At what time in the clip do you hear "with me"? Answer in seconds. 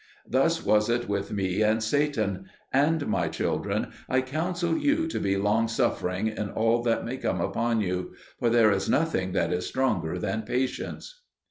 1.07-1.61